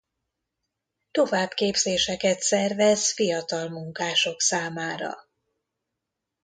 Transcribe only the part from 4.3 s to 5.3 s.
számára.